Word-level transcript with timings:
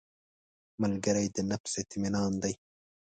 ملګری 0.81 1.27
د 1.35 1.37
نفس 1.49 1.73
اطمینان 1.83 2.31
دی 2.43 2.53